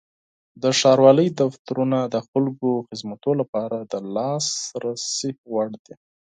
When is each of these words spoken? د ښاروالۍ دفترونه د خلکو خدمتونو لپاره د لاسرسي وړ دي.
د 0.61 0.63
ښاروالۍ 0.79 1.27
دفترونه 1.41 1.97
د 2.13 2.15
خلکو 2.29 2.69
خدمتونو 2.87 3.35
لپاره 3.41 3.77
د 3.91 3.93
لاسرسي 4.15 5.31
وړ 5.51 5.67
دي. 5.85 5.95